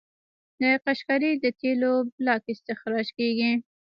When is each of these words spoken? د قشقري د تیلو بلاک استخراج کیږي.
د 0.61 0.63
قشقري 0.85 1.31
د 1.43 1.45
تیلو 1.59 1.93
بلاک 2.15 2.43
استخراج 2.53 3.07
کیږي. 3.17 3.51